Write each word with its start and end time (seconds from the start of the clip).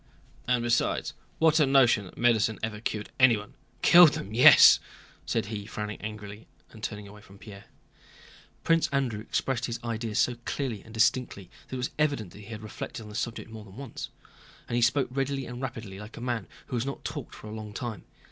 And 0.47 0.63
besides, 0.63 1.13
what 1.37 1.59
a 1.59 1.67
notion 1.67 2.05
that 2.05 2.17
medicine 2.17 2.57
ever 2.63 2.79
cured 2.81 3.11
anyone! 3.19 3.53
Killed 3.83 4.13
them, 4.13 4.33
yes!" 4.33 4.79
said 5.27 5.45
he, 5.45 5.67
frowning 5.67 6.01
angrily 6.01 6.47
and 6.71 6.81
turning 6.83 7.07
away 7.07 7.21
from 7.21 7.37
Pierre. 7.37 7.65
Prince 8.63 8.87
Andrew 8.87 9.19
expressed 9.19 9.65
his 9.65 9.79
ideas 9.83 10.17
so 10.17 10.37
clearly 10.43 10.81
and 10.81 10.91
distinctly 10.91 11.51
that 11.67 11.75
it 11.75 11.77
was 11.77 11.91
evident 11.99 12.33
he 12.33 12.45
had 12.45 12.63
reflected 12.63 13.03
on 13.03 13.09
this 13.09 13.19
subject 13.19 13.51
more 13.51 13.63
than 13.63 13.77
once, 13.77 14.09
and 14.67 14.75
he 14.75 14.81
spoke 14.81 15.07
readily 15.11 15.45
and 15.45 15.61
rapidly 15.61 15.99
like 15.99 16.17
a 16.17 16.19
man 16.19 16.47
who 16.65 16.75
has 16.75 16.83
not 16.83 17.05
talked 17.05 17.35
for 17.35 17.45
a 17.45 17.53
long 17.53 17.71
time. 17.71 18.03